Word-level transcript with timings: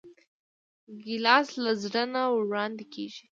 ګیلاس 1.03 1.47
له 1.63 1.71
زړه 1.83 2.03
نه 2.13 2.21
وړاندې 2.37 2.85
کېږي. 2.93 3.25